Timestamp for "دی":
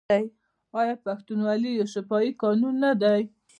3.01-3.21